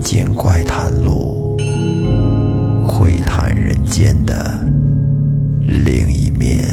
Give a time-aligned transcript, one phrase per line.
[0.00, 1.58] 民间怪谈录，
[2.88, 4.58] 窥探人间的
[5.60, 6.64] 另一面。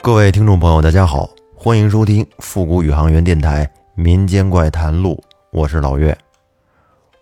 [0.00, 3.66] 各位听众朋友，大家好，欢迎收听复古宇航员电台
[4.00, 5.20] 《民间怪谈录》，
[5.50, 6.16] 我是老岳。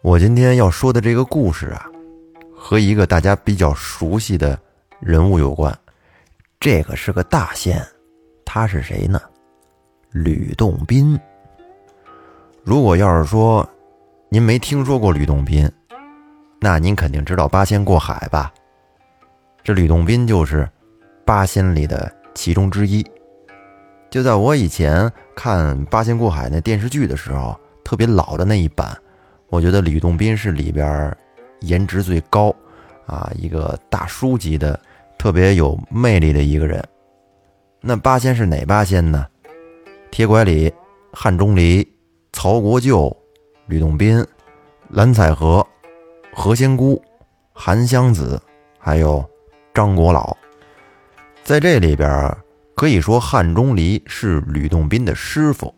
[0.02, 1.86] 我今天要说的这个故事啊，
[2.54, 4.60] 和一个大家比较熟悉的
[5.00, 5.74] 人物有关。
[6.62, 7.84] 这个是个大仙，
[8.44, 9.20] 他是谁呢？
[10.12, 11.18] 吕洞宾。
[12.62, 13.68] 如果要是说
[14.28, 15.68] 您没听说过吕洞宾，
[16.60, 18.54] 那您肯定知道八仙过海吧？
[19.64, 20.68] 这吕洞宾就是
[21.26, 23.04] 八仙里的其中之一。
[24.08, 28.96] 就在我以前看《八仙过海》那电视剧的时候，特别老的那一版。
[29.48, 31.12] 我觉得吕洞宾是里边
[31.62, 32.54] 颜值最高
[33.04, 34.78] 啊，一个大叔级的，
[35.22, 36.82] 特别有魅力的一个人。
[37.80, 39.24] 那八仙是哪八仙呢？
[40.10, 40.72] 铁拐李、
[41.12, 41.88] 汉钟离、
[42.32, 43.16] 曹国舅、
[43.66, 44.26] 吕洞宾、
[44.88, 45.64] 蓝采和、
[46.34, 47.00] 何仙姑、
[47.52, 48.42] 韩湘子，
[48.80, 49.24] 还有
[49.72, 50.36] 张国老。
[51.44, 52.36] 在这里边，
[52.74, 55.72] 可以说汉钟离是吕洞宾的师傅，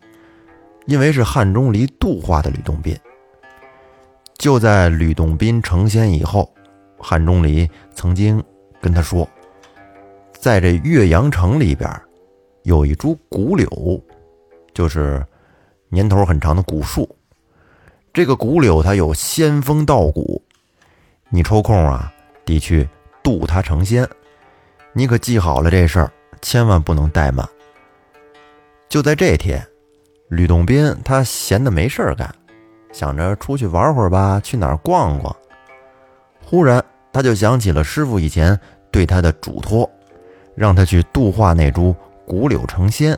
[0.87, 2.97] 因为是汉钟离度化的吕洞宾。
[4.39, 6.51] 就在吕洞宾成仙以后，
[6.97, 8.43] 汉钟离曾经
[8.81, 9.29] 跟他说，
[10.45, 11.89] 在这岳阳城里边，
[12.65, 13.99] 有一株古柳，
[14.75, 15.25] 就是
[15.89, 17.09] 年头很长的古树。
[18.13, 20.39] 这个古柳它有仙风道骨，
[21.29, 22.13] 你抽空啊
[22.45, 22.87] 得去
[23.23, 24.07] 渡它成仙。
[24.93, 26.11] 你可记好了这事儿，
[26.43, 27.43] 千万不能怠慢。
[28.87, 29.67] 就在这天，
[30.29, 32.31] 吕洞宾他闲的没事儿干。
[32.91, 35.35] 想着出去玩会儿吧，去哪儿逛逛？
[36.45, 38.59] 忽然，他就想起了师傅以前
[38.91, 39.89] 对他的嘱托，
[40.55, 43.17] 让他去度化那株古柳成仙。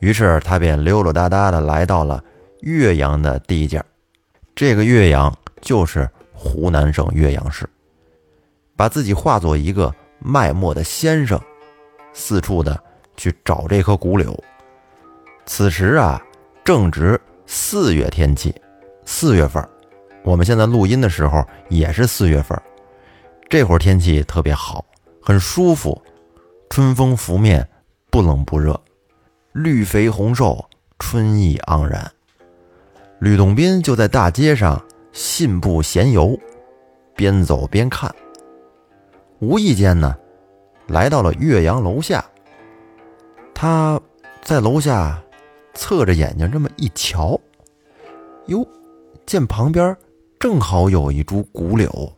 [0.00, 2.22] 于是，他便溜溜达达的来到了
[2.60, 3.82] 岳阳的地界。
[4.54, 7.68] 这个岳阳就是湖南省岳阳市。
[8.76, 11.40] 把自己化作一个卖墨的先生，
[12.12, 12.80] 四处的
[13.16, 14.36] 去找这棵古柳。
[15.46, 16.22] 此时啊，
[16.62, 17.20] 正值。
[17.50, 18.54] 四月天气，
[19.06, 19.66] 四月份，
[20.22, 22.60] 我们现在录音的时候也是四月份，
[23.48, 24.84] 这会儿天气特别好，
[25.22, 25.98] 很舒服，
[26.70, 27.68] 春风拂面，
[28.10, 28.80] 不冷不热，
[29.52, 30.68] 绿肥红瘦，
[30.98, 32.10] 春意盎然。
[33.20, 36.38] 吕洞宾就在大街上信步闲游，
[37.16, 38.14] 边走边看，
[39.40, 40.16] 无意间呢，
[40.86, 42.24] 来到了岳阳楼下。
[43.54, 44.00] 他
[44.42, 45.22] 在楼下。
[45.74, 47.40] 侧着眼睛这么一瞧，
[48.46, 48.66] 哟，
[49.24, 49.96] 见旁边
[50.40, 52.12] 正好有一株古柳，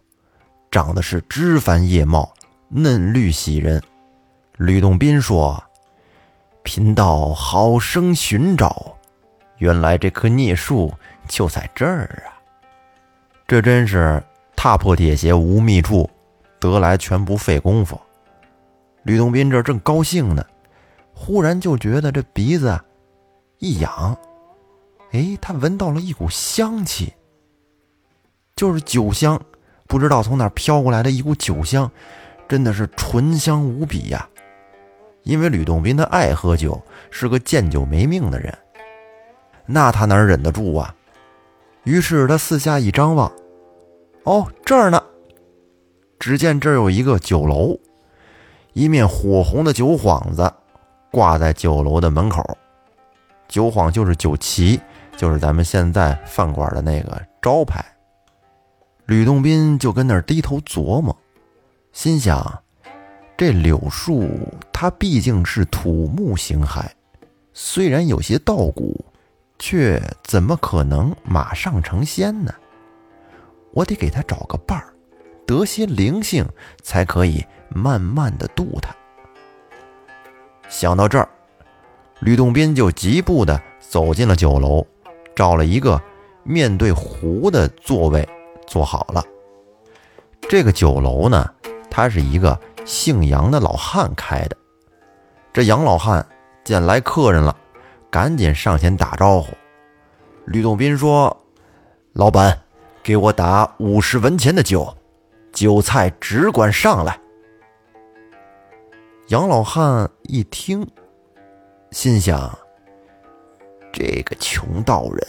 [0.71, 2.33] 长得是枝繁叶茂，
[2.71, 3.79] 嫩绿喜人。
[4.61, 5.65] 吕洞宾说
[6.63, 8.95] ：“贫道好生寻找，
[9.57, 10.93] 原来这棵孽树
[11.27, 12.37] 就在这儿啊！
[13.49, 14.23] 这真是
[14.55, 16.09] 踏破铁鞋无觅处，
[16.59, 17.99] 得来全不费工夫。”
[19.05, 20.45] 吕洞宾这正高兴呢，
[21.15, 22.79] 忽然就觉得这鼻子。
[23.61, 24.15] 一痒，
[25.13, 27.15] 哎，他闻到了一股香气，
[28.55, 29.41] 就是酒香，
[29.87, 31.91] 不知道从哪飘过来的一股酒香，
[32.47, 34.29] 真的是醇香无比呀。
[35.23, 38.57] 因为吕洞宾他爱喝酒，是个见酒没命的人，
[39.67, 40.95] 那他哪忍得住啊？
[41.85, 43.33] 于是他四下一张望，
[44.25, 45.03] 哦，这儿呢。
[46.19, 47.79] 只见这儿有一个酒楼，
[48.75, 50.53] 一面火红的酒幌子
[51.11, 52.59] 挂在酒楼的门口。
[53.49, 54.79] 酒幌就是酒旗，
[55.17, 57.83] 就是咱们现在饭馆的那个招牌。
[59.07, 61.17] 吕洞宾就跟那儿低头琢磨，
[61.93, 62.63] 心想：
[63.41, 64.29] 这柳树
[64.71, 66.85] 它毕竟是土木形骸，
[67.55, 69.03] 虽然有些道骨，
[69.59, 72.53] 却怎么可能马上成仙呢？
[73.73, 74.93] 我得给他找个伴儿，
[75.47, 76.47] 得些灵性，
[76.83, 78.95] 才可以慢慢的渡他。
[80.69, 81.27] 想到这儿。
[82.19, 84.87] 吕洞宾就疾步的走进了酒楼，
[85.35, 85.99] 找了一个
[86.43, 88.29] 面对湖的座位
[88.67, 89.25] 坐好了。
[90.47, 91.51] 这个酒楼呢，
[91.89, 94.57] 它是一个姓杨的老汉开的。
[95.53, 96.27] 这杨老汉
[96.65, 97.57] 见来客人了，
[98.11, 99.53] 赶紧上前打招呼。
[100.47, 101.37] 吕洞宾说
[102.15, 102.59] ：“老板，
[103.03, 104.97] 给我打五十文钱的酒，
[105.53, 107.19] 酒菜只管上来。”
[109.29, 110.87] 杨老汉一听。
[111.91, 112.57] 心想：
[113.93, 115.21] 这个穷道人，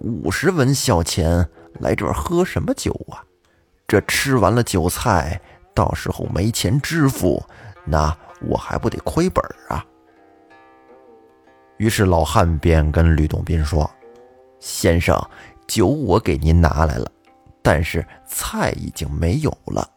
[0.00, 1.48] 五十文小钱
[1.80, 3.22] 来这儿喝什么酒啊？
[3.88, 5.40] 这吃完了酒菜，
[5.78, 7.40] 到时候没钱支付，
[7.84, 9.86] 那我还不得亏本啊？
[11.76, 13.88] 于是老汉便跟吕洞宾说
[14.58, 15.16] ：“先生，
[15.68, 17.08] 酒我给您拿来了，
[17.62, 19.88] 但是菜已经没有了。”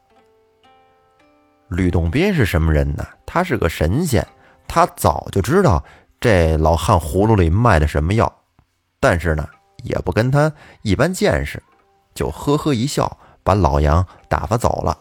[1.70, 3.04] 吕洞宾是什么人呢？
[3.26, 4.24] 他是个神仙，
[4.68, 5.84] 他早就知道
[6.20, 8.32] 这老汉葫芦里卖的什么药，
[9.00, 10.54] 但是呢，也不跟他
[10.84, 11.60] 一般见识，
[12.14, 14.96] 就呵呵一笑，把老杨打发走了。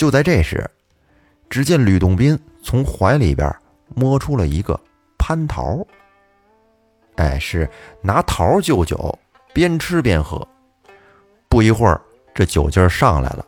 [0.00, 0.66] 就在这时，
[1.50, 3.54] 只见吕洞宾从怀里边
[3.94, 4.80] 摸出了一个。
[5.18, 5.86] 蟠桃，
[7.16, 7.68] 哎，是
[8.00, 9.18] 拿桃就酒，
[9.52, 10.48] 边吃边喝。
[11.50, 12.00] 不一会儿，
[12.34, 13.44] 这酒劲儿上来了，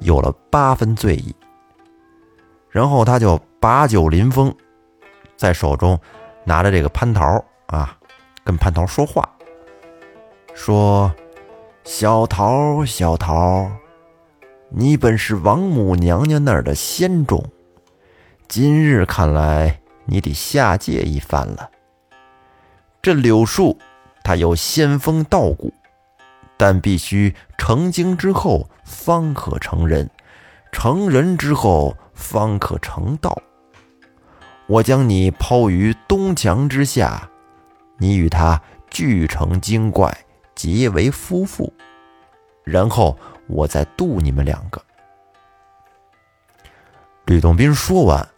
[0.00, 1.32] 有了八分醉意。
[2.68, 4.52] 然后他就把酒临风，
[5.36, 5.96] 在手中
[6.42, 7.96] 拿着这个蟠桃啊，
[8.42, 9.22] 跟蟠桃说话，
[10.52, 11.14] 说
[11.86, 13.70] ：“小桃，小桃，
[14.74, 17.44] 你本是王母娘娘那儿的仙种，
[18.48, 21.70] 今日看来。”你得下界一番了。
[23.00, 23.78] 这柳树，
[24.24, 25.72] 它有仙风道骨，
[26.56, 30.10] 但必须成精之后方可成人，
[30.72, 33.40] 成人之后方可成道。
[34.66, 37.30] 我将你抛于东墙之下，
[37.98, 38.60] 你与他
[38.90, 40.12] 俱成精怪，
[40.56, 41.72] 结为夫妇，
[42.64, 43.16] 然后
[43.52, 44.82] 我再渡你们两个。
[47.26, 48.28] 吕洞宾说完。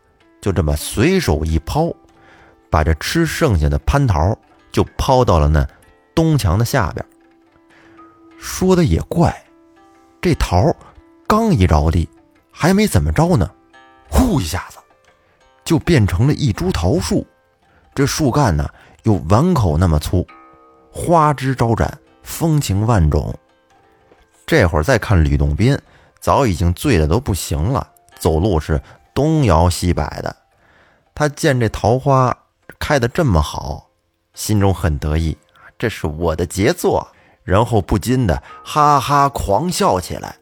[0.40, 1.90] 就这么随手一抛，
[2.68, 4.38] 把这吃剩下的蟠桃
[4.70, 5.66] 就抛到了那
[6.14, 7.02] 东墙的下边。
[8.38, 9.34] 说的也怪，
[10.20, 10.70] 这桃
[11.26, 12.06] 刚一着地，
[12.52, 13.50] 还没怎么着呢，
[14.10, 14.76] 呼一下子
[15.64, 17.26] 就变成了一株桃树。
[17.94, 18.68] 这树干呢
[19.04, 20.26] 有碗口那么粗，
[20.92, 23.34] 花枝招展，风情万种。
[24.46, 25.78] 这会儿再看吕洞宾，
[26.20, 27.86] 早已经醉得都不行了，
[28.18, 28.80] 走路是。
[29.14, 30.36] 东摇西摆的，
[31.14, 32.36] 他见这桃花
[32.80, 33.88] 开得这么好，
[34.34, 35.38] 心中很得意，
[35.78, 37.06] 这是我的杰作，
[37.44, 40.34] 然后不禁的哈哈狂笑起来，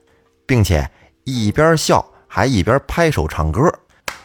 [0.47, 0.91] 并且
[1.25, 3.71] 一边笑还一边拍手唱歌。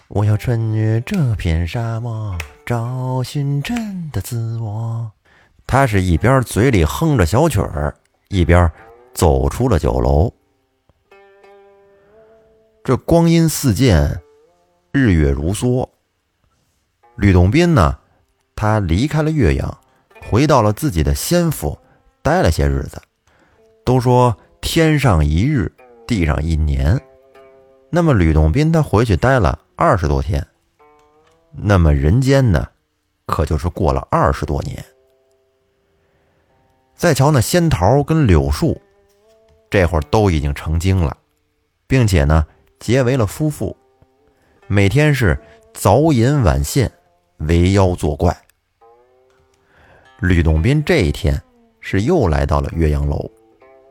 [0.07, 2.33] 我要穿越这片沙漠，
[2.65, 5.11] 找寻真的自我。
[5.65, 7.93] 他是一边嘴里哼着小曲儿，
[8.29, 8.71] 一边
[9.17, 10.31] 走出了酒楼。
[12.83, 14.21] 这光阴似箭。
[14.93, 15.87] 日月如梭，
[17.17, 17.97] 吕洞宾呢？
[18.55, 19.77] 他离开了岳阳，
[20.27, 21.77] 回到了自己的仙府，
[22.23, 22.99] 待了些日子。
[23.83, 25.71] 都说天上一日，
[26.07, 26.99] 地上一年。
[27.91, 30.45] 那么吕洞宾他回去待了二十多天，
[31.51, 32.67] 那么人间呢，
[33.27, 34.83] 可就是过了二十多年。
[36.95, 38.81] 再瞧那仙桃跟柳树，
[39.69, 41.15] 这会儿都已经成精了，
[41.87, 42.45] 并且呢，
[42.79, 43.75] 结为了夫妇。
[44.67, 45.39] 每天是
[45.73, 46.91] 早饮晚献，
[47.37, 48.35] 为妖作怪。
[50.19, 51.41] 吕洞宾这一天
[51.79, 53.29] 是又来到了岳阳楼，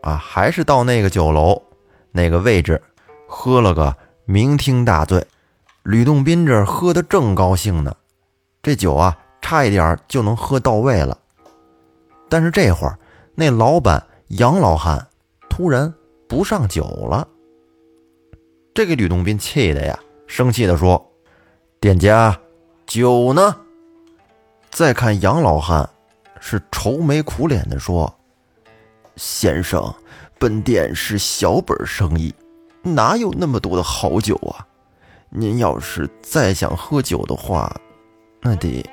[0.03, 1.63] 啊，还是到那个酒楼
[2.11, 2.83] 那个位置，
[3.29, 3.97] 喝了个
[4.27, 5.25] 酩酊大醉。
[5.83, 7.97] 吕洞宾这喝的正高兴呢，
[8.61, 11.17] 这酒啊，差一点就能喝到位了。
[12.29, 12.99] 但是这会儿
[13.37, 15.07] 那老板杨老汉
[15.57, 15.91] 突然
[16.29, 17.27] 不上酒了，
[18.75, 19.99] 这给吕洞宾气的呀。
[20.27, 21.11] 生气的说
[21.81, 22.39] ：“店家，
[22.87, 23.57] 酒呢？”
[24.69, 25.89] 再看杨老汉，
[26.41, 28.15] 是愁眉苦脸的说
[29.17, 29.83] ：“先生，
[30.39, 32.35] 本店是小本生意，
[32.83, 34.61] 哪有那么多的好酒啊？
[35.31, 37.75] 您要是再想喝酒的话，
[38.43, 38.85] 那得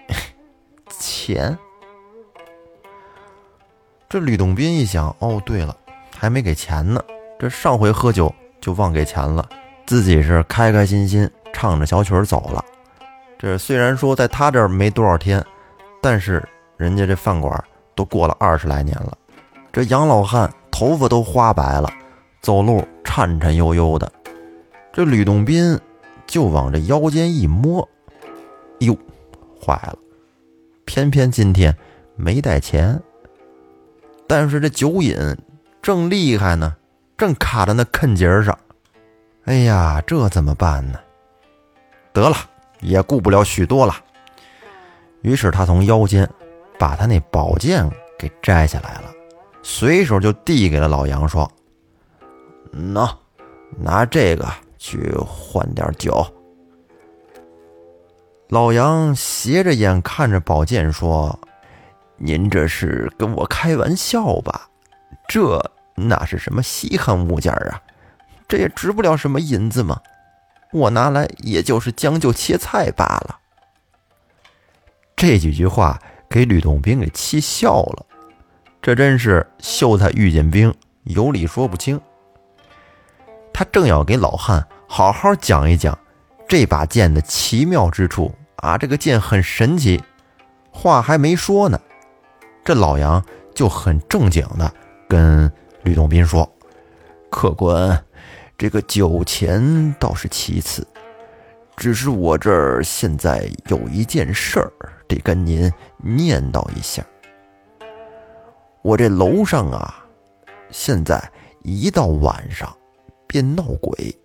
[0.88, 1.58] 钱。”
[4.08, 5.76] 这吕洞宾一想：“哦，对了，
[6.24, 7.04] 还没给钱呢。
[7.38, 9.46] 这上回喝酒就忘给钱了。”
[9.86, 12.64] 自己是开开心心唱着小曲儿走了。
[13.38, 15.46] 这虽然说在他这儿没多少天，
[16.02, 16.42] 但是
[16.78, 17.62] 人家这饭馆
[17.94, 19.18] 都过了二十来年了。
[19.70, 21.92] 这杨老汉头发都花白了，
[22.40, 24.10] 走路颤颤悠悠的。
[24.94, 25.78] 这吕洞宾
[26.26, 27.86] 就往这腰间一摸，
[28.80, 28.96] 哟，
[29.62, 29.98] 坏了！
[30.86, 31.76] 偏偏今天
[32.16, 32.98] 没带钱，
[34.28, 35.18] 但是这酒瘾
[35.84, 36.78] 正厉害呢，
[37.18, 38.58] 正卡在那坑节上。
[39.44, 41.00] 哎呀，这怎么办呢？
[42.14, 42.38] 得了，
[42.80, 43.94] 也顾不了许多了。
[45.24, 46.28] 于是他从腰间
[46.80, 47.86] 把他那宝剑
[48.18, 49.12] 给摘下来了，
[49.62, 51.52] 随手就递给了老杨，说
[52.72, 53.14] ：“喏，
[53.78, 54.48] 拿这个
[54.78, 56.26] 去换点酒。”
[58.48, 61.38] 老杨斜着眼看着宝剑说
[62.16, 64.70] ：“您这是跟我开玩笑吧？
[65.28, 67.82] 这哪是什么稀罕物件啊？”
[68.48, 70.02] 这也值不了什么银子嘛，
[70.72, 73.40] 我拿来也就是将就切菜罢了。
[75.16, 76.00] 这几句话
[76.30, 78.06] 给吕洞宾给气笑了，
[78.82, 80.72] 这真是秀才遇见兵，
[81.04, 82.00] 有理说不清。
[83.54, 85.98] 他正要给老汉好好讲一讲
[86.48, 90.04] 这把剑的奇妙之处啊，这个剑很神奇。
[90.70, 91.80] 话还没说呢，
[92.66, 93.24] 这老杨
[93.56, 94.72] 就很正经的
[95.14, 95.52] 跟
[95.84, 96.52] 吕洞宾说
[97.30, 98.04] ：“客官，
[98.58, 100.84] 这个酒钱倒是其次，
[101.78, 104.74] 只是我这儿现在有一件事儿
[105.08, 107.06] 得跟您念叨一下。
[108.82, 110.04] 我这楼上啊，
[110.72, 111.22] 现在
[111.62, 112.76] 一到晚上。”
[113.26, 114.16] 便闹鬼，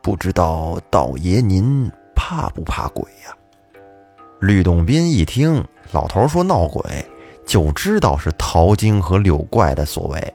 [0.00, 3.36] 不知道道爷您怕不怕鬼呀？
[4.38, 7.04] 吕洞宾一听老头说闹鬼，
[7.46, 10.34] 就知道是陶晶和柳怪的所为，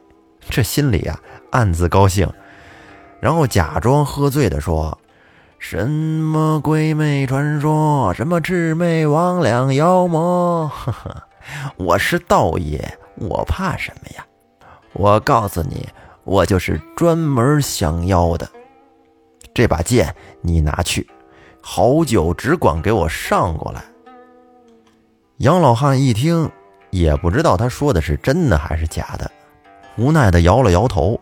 [0.49, 1.19] 这心里啊
[1.51, 2.27] 暗自高兴，
[3.19, 4.97] 然后假装喝醉的说
[5.59, 11.23] ：“什么鬼魅传说，什么魑魅魍魉妖魔，呵呵，
[11.75, 12.81] 我是道爷，
[13.17, 14.25] 我怕什么呀？
[14.93, 15.87] 我告诉你。”
[16.23, 18.47] 我就是专门降妖的，
[19.55, 21.09] 这把剑你拿去，
[21.61, 23.83] 好酒只管给我上过来。
[25.37, 26.47] 杨老汉一听，
[26.91, 29.29] 也不知道他说的是真的还是假的，
[29.97, 31.19] 无奈的摇了摇头，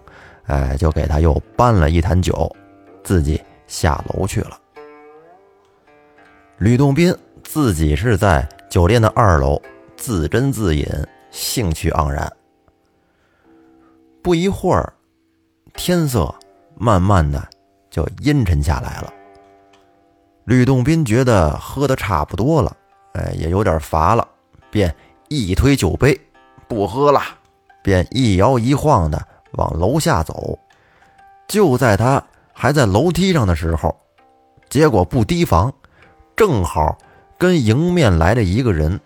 [0.48, 2.54] 哎，就给他又搬了一坛酒，
[3.04, 4.60] 自己下楼去了。
[6.58, 9.62] 吕洞宾自己是在酒店的二楼
[9.96, 10.86] 自斟自饮，
[11.32, 12.30] 兴趣盎然。
[14.22, 14.92] 不一会儿，
[15.76, 16.34] 天色
[16.76, 17.48] 慢慢的
[17.90, 19.14] 就阴沉下来了。
[20.44, 22.76] 吕洞宾觉得喝的差不多了，
[23.14, 24.28] 哎，也有点乏了，
[24.70, 24.94] 便
[25.30, 26.20] 一推酒杯，
[26.68, 27.22] 不喝了，
[27.84, 30.58] 便一摇一晃的往楼下走。
[31.48, 33.96] 就在他还在楼梯上的时候，
[34.70, 35.72] 结果不提防，
[36.36, 36.98] 正好
[37.38, 39.00] 跟迎面来的一个人，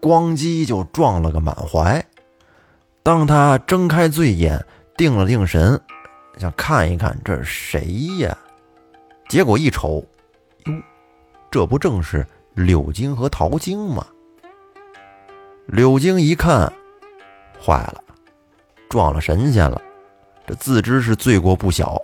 [0.00, 2.04] 咣叽就撞了个满怀。
[3.02, 4.64] 当他睁开醉眼，
[4.96, 5.80] 定了定神，
[6.38, 7.84] 想看一看这是谁
[8.18, 8.38] 呀？
[9.28, 10.04] 结果一瞅，
[10.66, 10.72] 哟，
[11.50, 14.06] 这不正是柳晶和陶晶吗？
[15.66, 16.72] 柳京一看，
[17.64, 18.02] 坏了，
[18.88, 19.80] 撞了神仙了。
[20.46, 22.00] 这自知是罪过不小，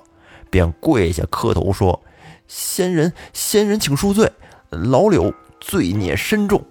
[0.48, 2.00] 便跪下磕头说
[2.48, 4.30] ：“仙人，仙人，请恕罪。
[4.70, 6.64] 老柳罪孽深重，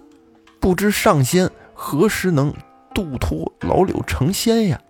[0.58, 2.52] 不知上仙何时能。”
[2.92, 4.80] 度脱老柳成仙呀！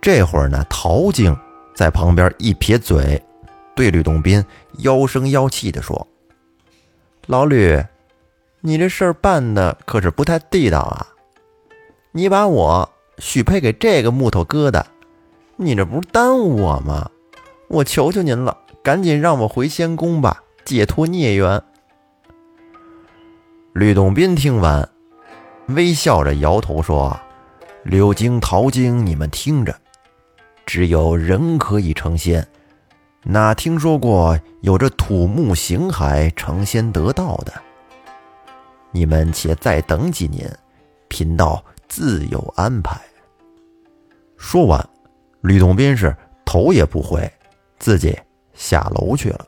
[0.00, 1.36] 这会儿呢，陶晶
[1.74, 3.22] 在旁边一撇嘴，
[3.76, 4.42] 对吕洞宾
[4.78, 6.08] 妖声妖气的说
[7.28, 7.78] ：“老吕，
[8.62, 11.06] 你这事儿办的可是不太地道啊！
[12.12, 14.84] 你把我许配给这个木头疙瘩，
[15.56, 17.10] 你这不是耽误我吗？
[17.68, 21.62] 我求求您了，赶紧让我回仙宫吧，解脱孽缘。”
[23.72, 24.88] 吕洞宾听完。
[25.68, 27.18] 微笑着摇头说
[27.84, 29.74] ：“柳晶、桃晶，你们听着，
[30.66, 32.44] 只有人可以成仙，
[33.22, 37.52] 哪听说过有着土木形骸成仙得道的？
[38.92, 40.50] 你们且再等几年，
[41.08, 43.00] 贫道自有安排。”
[44.36, 44.88] 说完，
[45.42, 47.30] 吕洞宾是头也不回，
[47.78, 48.18] 自己
[48.54, 49.46] 下楼去了。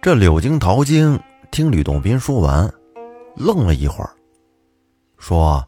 [0.00, 1.20] 这柳晶、桃晶
[1.50, 2.72] 听吕洞宾说完，
[3.34, 4.10] 愣了一会儿。
[5.18, 5.66] 说：“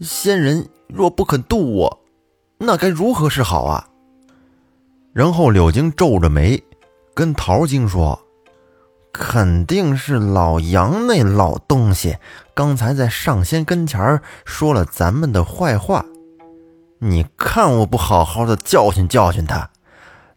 [0.00, 2.00] 仙人若不肯渡我，
[2.58, 3.88] 那该如何是好啊？”
[5.14, 6.62] 然后柳晶皱着眉，
[7.14, 8.20] 跟桃晶说
[9.12, 12.16] ：“肯定是老杨那老东西，
[12.54, 16.04] 刚才在上仙跟前说了咱们的坏话。
[16.98, 19.70] 你看我不好好的教训教训他，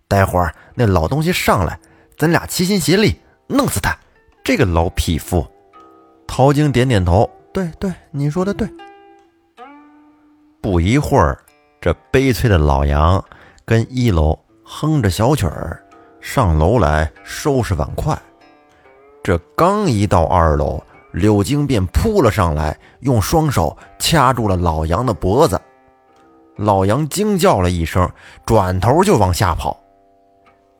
[0.08, 1.80] 待会儿那老东西上来，
[2.18, 3.98] 咱俩齐心协力弄死他。
[4.44, 5.46] 这个老匹夫。”
[6.26, 7.30] 陶晶点点头。
[7.54, 8.68] 对对，你说的对。
[10.62, 11.38] 不一会儿，
[11.80, 13.24] 这悲催的老杨
[13.66, 15.84] 跟一楼哼着小曲儿
[16.20, 18.18] 上楼来收拾碗筷。
[19.24, 25.60] 这刚一到二楼，柳晶便扑了上来，用双手掐住了老杨的脖子。
[26.58, 28.12] 老杨惊叫了一声，
[28.46, 29.82] 转头就往下跑，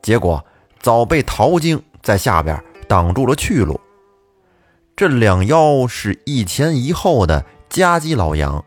[0.02, 0.44] 结果
[0.78, 3.80] 早被陶晶在下边挡住了去路。
[4.94, 8.62] 这两妖是一前一后的夹击老杨。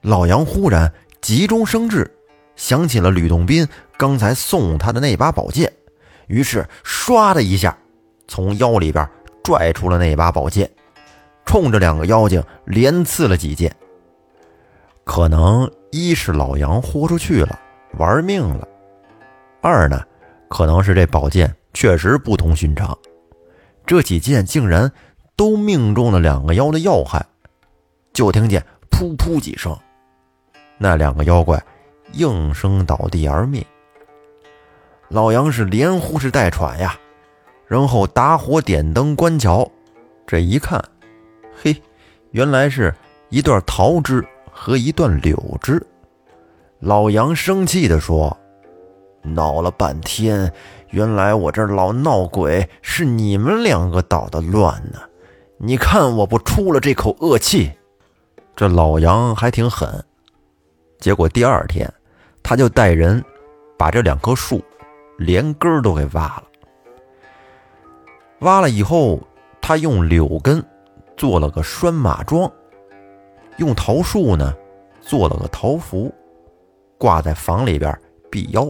[0.00, 2.10] 老杨忽然急中生智，
[2.56, 5.70] 想起了吕洞宾刚才送他的那把宝剑，
[6.28, 7.76] 于是唰的一下
[8.32, 9.06] 从腰里边
[9.44, 10.70] 拽出了那把宝剑，
[11.44, 13.70] 冲着两个妖精连刺了几剑。
[15.04, 17.60] 可能一是老杨豁出去了，
[17.98, 18.66] 玩命了；
[19.60, 20.02] 二呢，
[20.48, 22.96] 可能是这宝剑确实不同寻常，
[23.84, 24.90] 这几剑竟然
[25.36, 27.22] 都命中了两个妖的要害。
[28.14, 29.78] 就听见噗噗几声，
[30.78, 31.62] 那两个妖怪
[32.12, 33.62] 应声倒地而灭。
[35.08, 36.98] 老杨是连呼是带喘呀，
[37.72, 39.66] 然后打火点灯观瞧，
[40.26, 40.78] 这一看，
[41.56, 41.74] 嘿，
[42.32, 42.94] 原来是
[43.30, 45.82] 一段桃枝和一段柳枝。
[46.80, 48.36] 老杨生气地说
[49.24, 50.52] ：“闹了半天，
[50.90, 54.98] 原来我这老闹鬼是你们两个捣的乱呢！
[55.56, 57.72] 你看我不出了这口恶气！”
[58.54, 60.04] 这老杨还挺狠，
[60.98, 61.90] 结果第二天，
[62.42, 63.24] 他就带人
[63.78, 64.62] 把这两棵树
[65.16, 66.42] 连根都给挖了。
[68.42, 69.20] 挖了以后，
[69.60, 70.64] 他用柳根
[71.16, 72.50] 做了个拴马桩，
[73.58, 74.52] 用桃树呢
[75.00, 76.12] 做了个桃符，
[76.98, 77.96] 挂在房里边
[78.30, 78.68] 辟妖。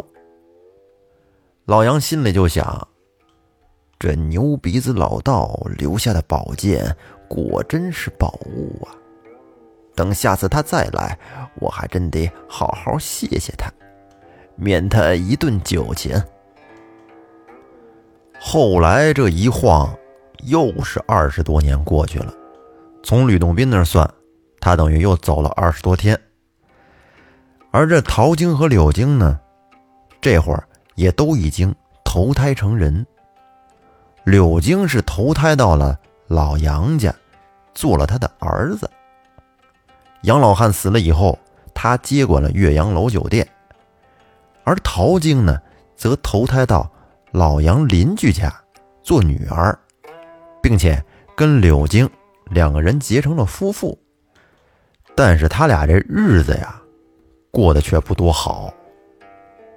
[1.64, 2.86] 老杨心里就想：
[3.98, 6.94] 这牛鼻子老道留下的宝剑，
[7.26, 8.92] 果真是宝物啊！
[9.94, 11.18] 等下次他再来，
[11.60, 13.72] 我还真得好好谢谢他，
[14.54, 16.22] 免他一顿酒钱。
[18.44, 19.96] 后来这一晃，
[20.42, 22.34] 又是二十多年过去了。
[23.04, 24.12] 从吕洞宾那儿算，
[24.60, 26.20] 他等于又走了二十多天。
[27.70, 29.38] 而这陶晶和柳晶呢，
[30.20, 30.64] 这会儿
[30.96, 31.72] 也都已经
[32.04, 33.06] 投胎成人。
[34.24, 35.96] 柳晶是投胎到了
[36.26, 37.14] 老杨家，
[37.72, 38.90] 做了他的儿子。
[40.22, 41.38] 杨老汉死了以后，
[41.72, 43.48] 他接管了岳阳楼酒店，
[44.64, 45.60] 而陶晶呢，
[45.96, 46.90] 则投胎到
[47.32, 48.52] 老杨邻居家
[49.02, 49.76] 做女儿，
[50.62, 51.02] 并且
[51.34, 52.08] 跟柳晶
[52.50, 53.98] 两个人结成了夫妇。
[55.16, 56.80] 但是他俩这日子呀，
[57.50, 58.72] 过得却不多好，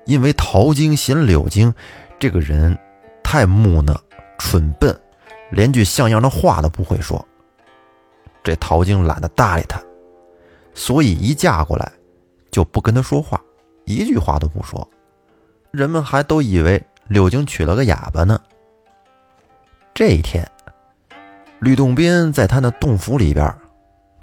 [0.06, 1.74] 因为陶晶嫌柳晶
[2.20, 2.78] 这个人
[3.24, 3.98] 太木讷、
[4.38, 4.94] 蠢笨，
[5.50, 7.26] 连句像样的话都不会说。
[8.44, 9.82] 这陶晶懒得搭理他。
[10.74, 11.90] 所以一嫁过来，
[12.52, 13.42] 就不跟他说话，
[13.86, 14.86] 一句话都不说。
[15.72, 18.40] 人们还都以为柳京娶了个哑巴呢。
[19.94, 20.50] 这一天，
[21.60, 23.56] 吕洞宾在他那洞府里边，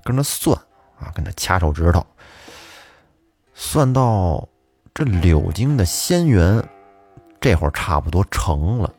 [0.04, 0.56] 跟那算
[0.98, 2.04] 啊，跟那掐手指头，
[3.54, 4.48] 算到
[4.92, 6.62] 这柳京的仙缘，
[7.40, 8.92] 这会儿差不多成了，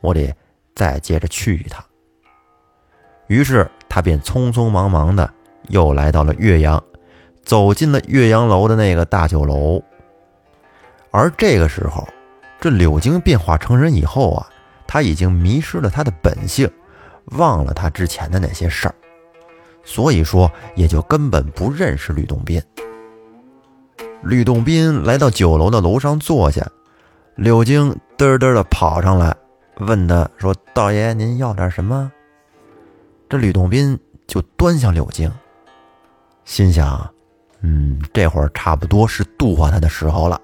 [0.00, 0.34] 我得
[0.74, 1.84] 再接着去一趟。
[3.28, 5.34] 于是他便匆匆忙忙的。
[5.70, 6.82] 又来到了岳阳，
[7.42, 9.82] 走进了岳阳楼的那个大酒楼。
[11.10, 12.08] 而这个时候，
[12.60, 14.46] 这柳晶变化成人以后啊，
[14.86, 16.70] 他已经迷失了他的本性，
[17.32, 18.94] 忘了他之前的那些事儿，
[19.84, 22.60] 所以说也就根本不认识吕洞宾。
[24.22, 26.66] 吕洞宾来到酒楼的楼上坐下，
[27.36, 29.32] 柳晶嘚嘚的跑上来，
[29.78, 32.10] 问他说：“道爷，您要点什么？”
[33.30, 35.32] 这吕洞宾就端向柳晶。
[36.44, 37.08] 心想，
[37.60, 40.40] 嗯，这会儿差不多是度化他的时候了，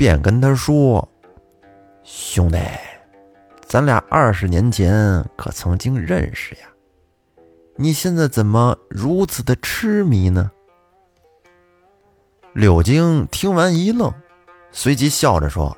[0.00, 1.06] 便跟他说
[2.02, 2.58] ：“兄弟，
[3.66, 6.62] 咱俩二十年前可曾经认识呀？
[7.76, 10.50] 你现在怎么如此的痴迷呢？”
[12.54, 14.10] 柳京听完一愣，
[14.72, 15.76] 随即笑着说：“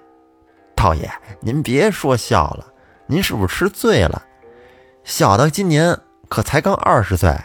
[0.76, 2.72] 道爷，您别说笑了，
[3.08, 4.24] 您是不是吃醉了？
[5.02, 7.36] 小的今年可才刚二十岁。”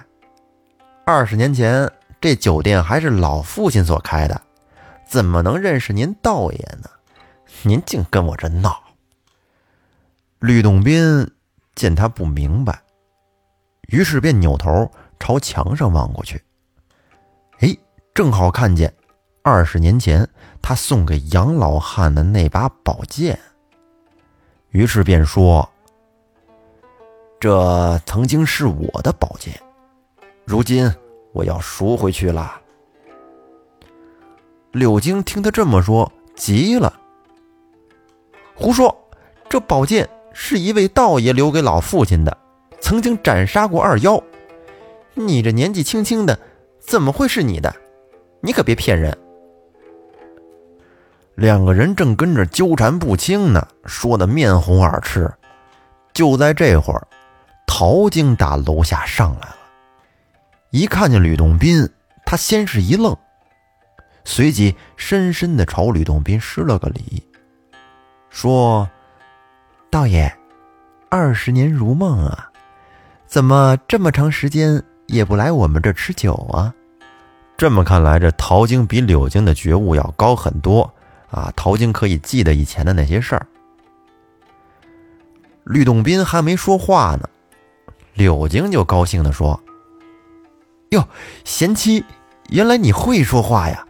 [1.08, 4.40] 二十年前，这酒店还是老父亲所开的，
[5.08, 6.90] 怎么能认识您道爷呢？
[7.64, 8.84] 您净跟我这闹。
[10.40, 11.32] 吕洞宾
[11.74, 12.82] 见他不明白，
[13.88, 16.44] 于是便扭头朝墙上望过去。
[17.60, 17.76] 哎，
[18.14, 18.94] 正好看见
[19.42, 20.28] 二十年前
[20.62, 23.40] 他送给杨老汉的那把宝剑。
[24.70, 25.68] 于是便说
[27.40, 29.60] ：“这曾经是我的宝剑。”
[30.46, 30.94] 如今
[31.34, 32.62] 我要赎回去了。
[34.72, 36.94] 柳京听他这么说，急了
[38.54, 38.96] ：“胡说！
[39.50, 42.38] 这宝剑是一位道爷留给老父亲的，
[42.82, 44.22] 曾经斩杀过二妖。
[45.14, 46.38] 你这年纪轻轻的，
[46.80, 47.74] 怎么会是你的？
[48.42, 49.18] 你可别骗人！”
[51.36, 55.32] 两个人正跟着纠缠不清呢，说的面红耳赤。
[56.14, 57.08] 就在这会儿，
[57.68, 59.56] 陶晶打楼下上来了。
[60.72, 61.88] 一看见吕洞宾，
[62.26, 63.16] 他先是一愣，
[64.28, 67.24] 随即深深的朝吕洞宾施了个礼，
[68.30, 68.88] 说
[69.90, 70.30] ：“道爷，
[71.10, 72.52] 二十年如梦啊，
[73.26, 76.76] 怎么这么长时间也不来我们这吃酒啊？”
[77.56, 80.94] 这么看来，这陶晶比柳晶的觉悟要高很多，
[81.32, 83.48] 啊，陶晶可以记得以前的那些事儿。
[85.64, 87.30] 吕洞宾还没说话呢，
[88.14, 89.58] 柳晶就高兴地说
[90.92, 91.08] ：“哟，
[91.46, 92.04] 贤妻，
[92.50, 93.87] 原来你会说话呀！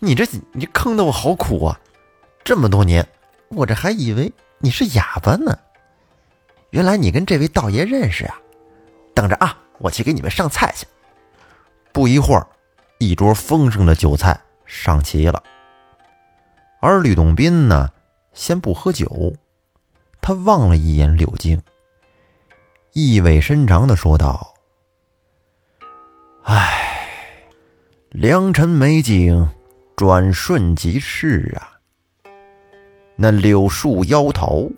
[0.00, 1.78] 你这你坑得我好苦啊！
[2.42, 3.06] 这么多年，
[3.50, 5.56] 我这还以为你是哑巴呢。
[6.70, 8.40] 原来你跟这位道爷认识啊！
[9.14, 10.86] 等着啊，我去给你们上菜去。”
[11.92, 12.46] 不一会儿，
[12.98, 15.42] 一桌丰盛的酒菜上齐了。
[16.80, 17.90] 而吕洞宾呢，
[18.32, 19.34] 先不喝酒。
[20.22, 21.60] 他望了一眼柳晶，
[22.92, 24.54] 意味深长的说道
[26.44, 27.08] ：“唉，
[28.10, 29.50] 良辰美景，
[30.00, 31.76] 转瞬即逝啊！
[33.16, 34.72] 那柳树腰头，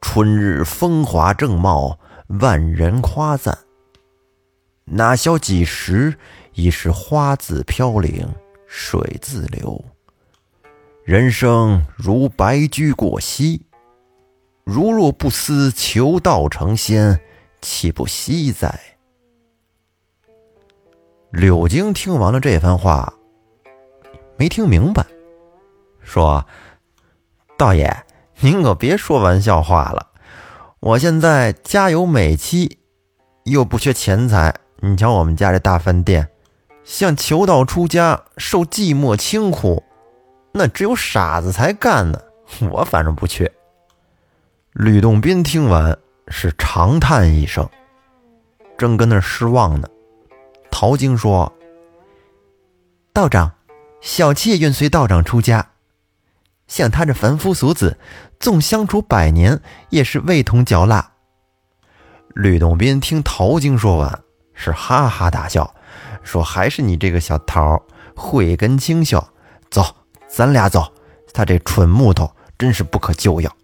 [0.00, 1.98] 春日风华正茂，
[2.40, 3.58] 万人夸赞。
[4.84, 6.14] 哪消几时，
[6.54, 8.32] 已是花自飘零，
[8.68, 9.84] 水自流。
[11.02, 13.66] 人生如白驹过隙。”
[14.62, 17.18] 如若不思求道成仙，
[17.60, 18.78] 岂不惜哉？
[21.32, 23.12] 柳京听完了这番话，
[24.40, 25.04] 没听明白，
[26.02, 26.46] 说
[27.58, 27.94] ：“道爷，
[28.38, 30.12] 您可别说玩笑话了。
[30.80, 32.78] 我现在家有美妻，
[33.44, 34.54] 又不缺钱财。
[34.78, 36.30] 你瞧我们家这大饭店，
[36.84, 39.84] 像求道出家、受寂寞清苦，
[40.54, 42.18] 那只有傻子才干呢。
[42.70, 43.52] 我反正不缺。”
[44.72, 45.98] 吕洞宾听完
[46.28, 47.68] 是长叹一声，
[48.78, 49.86] 正跟那失望呢。
[50.70, 51.52] 陶晶说
[53.12, 53.52] ：“道长，
[54.00, 55.66] 小妾愿随道长出家。
[56.66, 57.98] 像他这凡夫俗子，
[58.38, 61.12] 纵相处百年，也是味同嚼蜡。”
[62.34, 64.22] 吕洞宾听陶晶说完，
[64.54, 65.74] 是哈哈大笑，
[66.22, 67.82] 说：“还是你这个小桃
[68.14, 69.26] 慧根清秀，
[69.70, 69.84] 走，
[70.28, 70.92] 咱俩走。
[71.32, 73.56] 他这蠢木头真是不可救药。”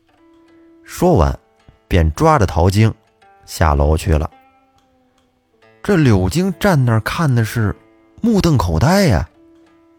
[0.82, 1.38] 说完，
[1.86, 2.92] 便抓着陶晶
[3.44, 4.28] 下楼去了。
[5.82, 7.74] 这柳晶站那儿看的是
[8.20, 9.28] 目瞪口呆呀，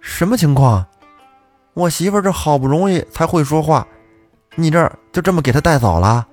[0.07, 0.83] 什么情况？
[1.73, 3.85] 我媳妇这好不容易才会说话，
[4.55, 6.25] 你这就这么给她带走了？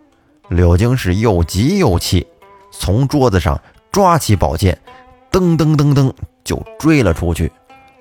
[0.49, 2.27] 柳晶是又急又气，
[2.71, 3.61] 从桌子上
[3.91, 4.79] 抓起宝剑，
[5.31, 6.11] 噔噔噔噔
[6.45, 7.53] 就追了出去。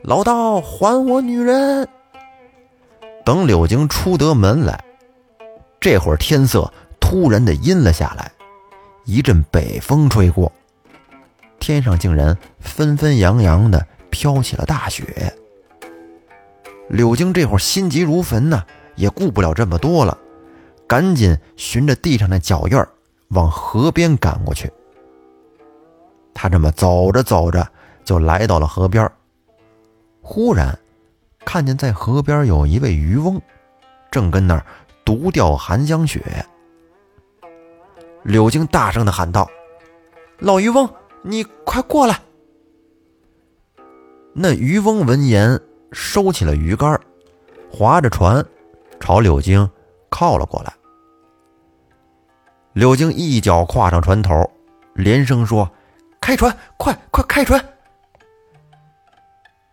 [0.04, 1.86] 老道，还我女人！
[3.26, 4.82] 等柳晶出得门来。
[5.82, 8.32] 这会儿天色突然的阴了下来，
[9.04, 10.50] 一阵北风吹过，
[11.60, 15.36] 天上竟然纷纷扬扬的飘起了大雪。
[16.90, 18.64] 柳京这会儿心急如焚呐，
[18.96, 20.18] 也顾不了这么多了，
[20.88, 22.88] 赶紧循着地上的脚印儿
[23.30, 24.72] 往河边赶过去。
[26.34, 27.68] 他这么走着走着，
[28.04, 29.10] 就来到了河边
[30.22, 30.78] 忽然
[31.46, 33.42] 看见在河边有一位渔翁，
[34.12, 34.66] 正跟那儿。
[35.06, 36.46] 独钓寒江雪，
[38.24, 39.52] 柳京大声的喊道
[40.40, 40.90] ：“老渔翁，
[41.24, 42.22] 你快过来！”
[44.34, 45.60] 那渔翁闻言，
[45.94, 47.00] 收起了鱼竿，
[47.72, 48.46] 划着船
[49.00, 49.70] 朝柳京
[50.10, 50.74] 靠了过来。
[52.74, 54.50] 柳京一脚跨上船头，
[54.96, 55.70] 连声说
[56.20, 57.64] ：“开船，快快开船！”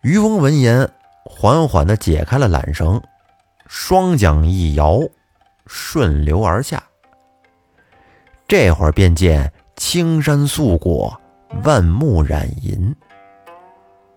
[0.02, 0.88] 渔翁闻言，
[1.24, 3.02] 缓缓的解开了缆绳，
[3.66, 5.00] 双桨一摇。
[5.72, 6.82] 顺流而下，
[8.48, 11.20] 这会儿便见青山素裹，
[11.62, 12.92] 万木染银。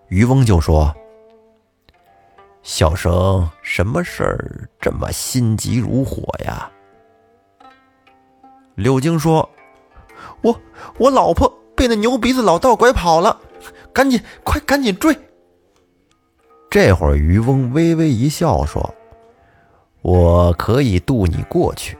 [0.08, 0.92] 渔翁就说
[2.64, 6.68] ：“小生什么事儿这么心急如火呀？”
[8.74, 9.48] 柳京说
[10.42, 10.60] ：“我
[10.98, 13.38] 我老婆被那牛鼻子老道拐跑了，
[13.92, 15.16] 赶紧快赶紧追！”
[16.68, 18.92] 这会儿渔翁微微一笑说。
[20.02, 21.96] 我可以渡你过去，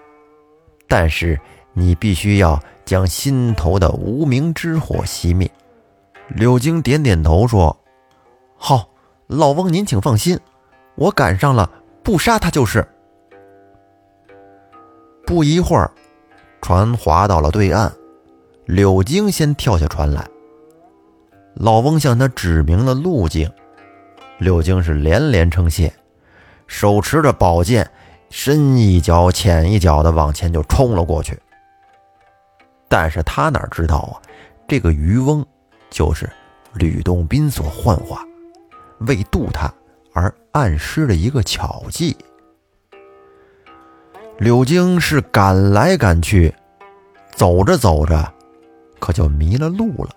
[0.86, 1.40] 但是
[1.72, 5.50] 你必须要将心头的无名之火熄灭。
[6.28, 7.74] 柳京点点头说
[8.58, 8.90] ：“好，
[9.26, 10.38] 老翁您请放心，
[10.96, 11.70] 我赶上了，
[12.02, 12.86] 不杀他就是。”
[15.26, 15.90] 不一会儿，
[16.60, 17.90] 船划到了对岸，
[18.66, 20.28] 柳京先跳下船来。
[21.54, 23.50] 老翁向他指明了路径，
[24.38, 25.92] 柳京是连连称谢。
[26.66, 27.90] 手持着宝剑，
[28.28, 31.38] 深一脚浅一脚的往前就冲了过去。
[32.88, 34.20] 但是他哪知道啊，
[34.68, 35.44] 这个渔翁
[35.90, 36.28] 就是
[36.74, 38.22] 吕洞宾所幻化，
[39.00, 39.72] 为渡他
[40.14, 42.16] 而暗施了一个巧计。
[44.38, 46.54] 柳京是赶来赶去，
[47.34, 48.32] 走着走着，
[48.98, 50.10] 可就迷了路了。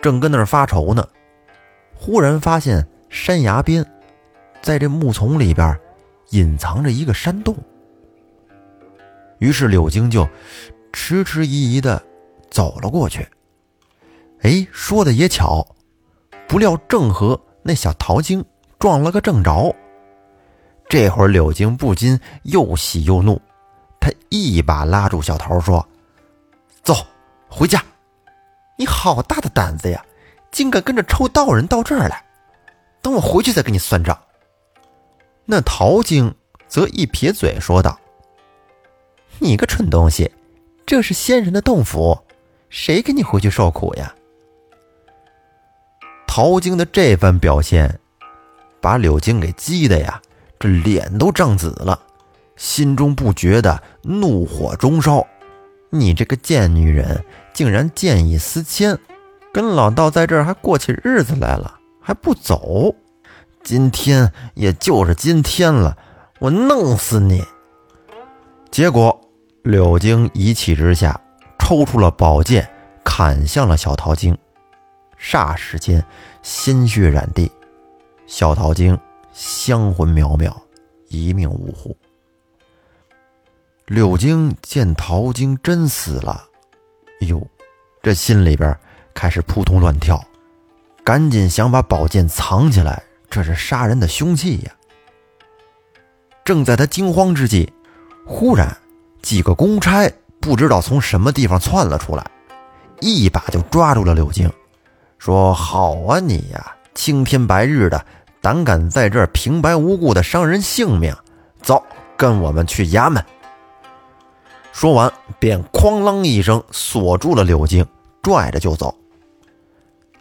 [0.00, 1.06] 正跟那儿发愁呢，
[1.94, 3.84] 忽然发现山崖边。
[4.62, 5.78] 在这木丛里边，
[6.30, 7.56] 隐藏着一个山洞。
[9.38, 10.28] 于是柳京就
[10.92, 12.02] 迟迟疑疑的
[12.50, 13.26] 走了过去。
[14.42, 15.66] 哎，说的也巧，
[16.46, 18.44] 不料正和那小桃精
[18.78, 19.74] 撞了个正着。
[20.88, 23.40] 这会儿柳京不禁又喜又怒，
[24.00, 25.86] 他一把拉住小桃说
[26.82, 26.94] ：“走，
[27.48, 27.82] 回家！
[28.76, 30.04] 你好大的胆子呀，
[30.50, 32.24] 竟敢跟着臭道人到这儿来！
[33.02, 34.18] 等我回去再跟你算账。”
[35.46, 36.34] 那桃精
[36.66, 37.98] 则一撇嘴说道。
[39.38, 40.30] 你个蠢东西，
[40.84, 42.18] 这是仙人的洞府，
[42.68, 44.14] 谁跟你回去受苦呀？
[46.32, 47.98] 陶晶的这番表现，
[48.80, 50.22] 把柳晶给激的呀，
[50.60, 51.98] 这脸都涨紫了，
[52.54, 55.26] 心中不觉得怒火中烧。
[55.90, 58.96] 你这个贱女人，竟然见异思迁，
[59.52, 62.94] 跟老道在这儿还过起日子来了，还不走？
[63.64, 65.98] 今天也就是今天了，
[66.38, 67.42] 我弄死你！
[68.70, 69.20] 结果。
[69.64, 71.20] 柳晶一气之下，
[71.58, 72.66] 抽出了宝剑，
[73.04, 74.38] 砍向了小桃精。
[75.20, 76.04] 霎时间，
[76.42, 77.50] 鲜血染地，
[78.26, 78.98] 小桃精
[79.32, 80.54] 香魂渺渺，
[81.08, 81.94] 一命呜呼。
[83.86, 86.44] 柳京见桃精真死了，
[87.20, 87.46] 哟，
[88.02, 88.76] 这心里边
[89.12, 90.22] 开始扑通乱跳，
[91.04, 94.72] 赶紧想把宝剑藏起来，这是杀人的凶器呀。
[96.44, 97.72] 正在他惊慌之际，
[98.26, 98.76] 忽然。
[99.22, 102.24] 几个公差不知道从什么地方窜了出来，
[103.00, 104.50] 一把就抓住了柳京，
[105.20, 108.06] 说：“好啊，你呀，青天白日的，
[108.40, 111.14] 胆敢在这儿平白无故的伤人性命，
[111.60, 111.84] 走，
[112.16, 113.22] 跟我们去衙门。”
[114.72, 117.86] 说完，便哐啷一声锁住了柳京，
[118.22, 118.94] 拽着就走。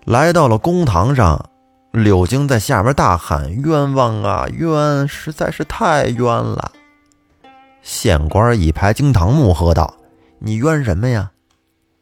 [0.03, 1.49] 来到了公堂上，
[1.91, 6.73] 柳京在下边大喊：“冤枉啊，冤，实在是太冤了！”
[7.81, 9.93] 县官一拍惊堂木，喝道
[10.39, 11.31] ：“你冤什么呀？”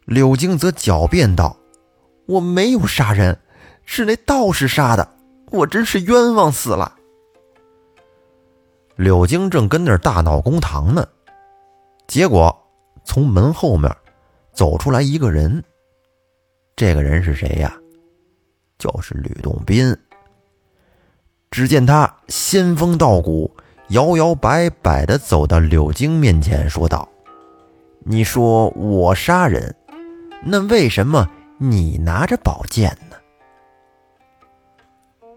[0.06, 1.57] 柳京则狡辩道
[2.28, 3.36] ：“我没有杀人，
[3.84, 5.10] 是那道士杀的，
[5.50, 6.94] 我真是冤枉死了。”
[8.96, 11.08] 柳京正跟那儿大闹公堂呢，
[12.08, 12.56] 结果
[13.04, 13.92] 从门后面
[14.54, 15.64] 走出来一个人。
[16.76, 17.76] 这个人是谁呀？
[18.78, 19.98] 就是吕洞宾。
[21.50, 23.52] 只见他仙风道骨。
[23.92, 27.08] 摇摇摆摆的走到柳京面前，说道
[28.04, 29.74] ：“你说我杀人，
[30.44, 31.26] 那为什么
[31.58, 33.16] 你拿着宝剑呢？”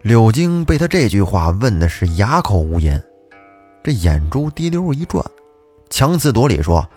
[0.03, 3.03] 柳京被他这句话问的是哑口无言，
[3.83, 5.25] 这眼珠滴溜一转，
[5.91, 6.89] 强词夺理说：“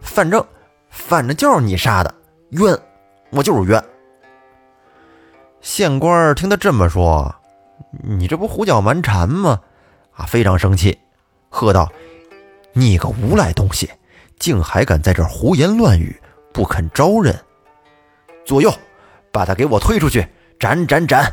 [0.00, 0.44] 反正，
[0.88, 2.14] 反正就是你杀的，
[2.50, 2.78] 冤，
[3.30, 3.82] 我就是冤。”
[5.60, 7.34] 县官听他这么说，
[8.02, 9.60] 你这不胡搅蛮缠吗？
[10.14, 10.98] 啊，非常生气。
[11.48, 11.90] 喝道
[12.74, 13.90] ：“你个无赖东西，
[14.38, 16.20] 竟还敢在这胡言乱语，
[16.52, 17.36] 不肯招认！
[18.44, 18.72] 左右，
[19.30, 20.26] 把他给我推出去，
[20.58, 21.32] 斩斩斩！”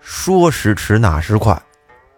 [0.00, 1.60] 说时迟，那时快，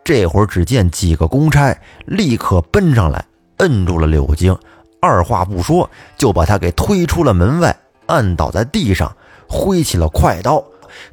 [0.03, 3.25] 这会儿只见几个公差立刻奔上来，
[3.59, 4.59] 摁住了柳京，
[5.01, 9.17] 二话不说就把他给推出了门外，按倒在地上，
[9.49, 10.65] 挥起了快刀，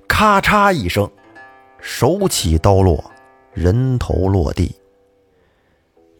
[0.08, 1.10] 咔嚓一声，
[1.80, 3.04] 手起刀落，
[3.54, 4.76] 人头落地。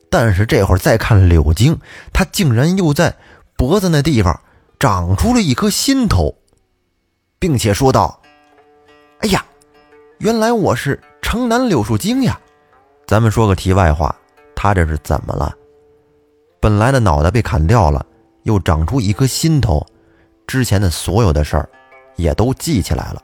[0.10, 1.80] 但是这会儿再看柳京，
[2.14, 3.16] 他竟然又在
[3.58, 4.40] 脖子那地方
[4.84, 6.36] 长出了一颗新头，
[7.40, 8.20] 并且说道
[9.24, 9.46] ：“哎呀，
[10.18, 12.38] 原来我是城南柳树精呀！”
[13.08, 14.14] 咱们说个题外话，
[14.54, 15.56] 他这是怎么了？
[16.60, 18.06] 本来的脑袋被砍掉了，
[18.42, 19.88] 又长出一颗新头，
[20.46, 21.70] 之前的所有的事儿
[22.18, 23.24] 也都记起来了。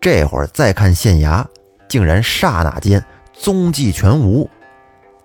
[0.00, 1.44] 这会儿再看县衙，
[1.88, 4.48] 竟然刹那间踪迹全无。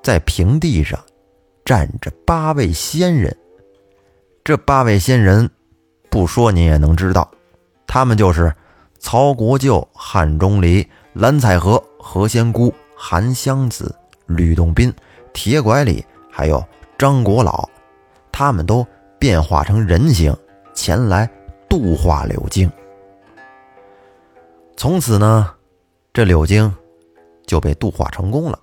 [0.02, 1.00] 在平地上
[1.64, 3.38] 站着八位仙人，
[4.46, 5.50] 这八位仙人
[6.08, 7.32] 不说您也能知道，
[7.88, 8.54] 他们就是
[9.00, 13.96] 曹国舅、汉钟离、蓝采和、何仙姑、韩湘子、
[14.28, 14.94] 吕洞宾、
[15.34, 16.64] 铁拐李，还有
[16.96, 17.68] 张国老，
[18.32, 18.86] 他们都
[19.18, 20.38] 变化成人形
[20.76, 21.28] 前来
[21.68, 22.72] 度化柳京。
[24.78, 25.56] 从此呢，
[26.14, 26.72] 这柳京
[27.48, 28.60] 就被度化成功了。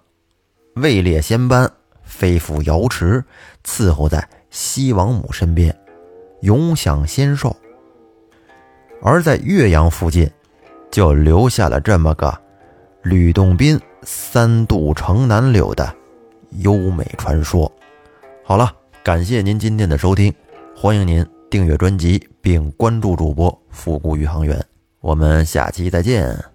[0.77, 1.68] 位列仙班，
[2.05, 3.25] 飞赴瑶池，
[3.64, 5.74] 伺候在西王母身边，
[6.42, 7.56] 永享仙寿。
[9.00, 10.30] 而在岳阳附近，
[10.90, 12.38] 就留下了这么个
[13.02, 15.92] 吕洞宾三渡城南柳的
[16.58, 17.70] 优美传说。
[18.44, 18.70] 好了，
[19.02, 20.32] 感谢您今天的收听，
[20.76, 24.62] 欢迎您订阅专辑并关注主播复古宇航员，
[25.00, 26.51] 我们下期再见。